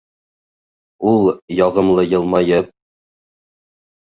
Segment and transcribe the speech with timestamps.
[1.11, 1.21] Ул,
[1.57, 2.73] яғымлы йылмайып: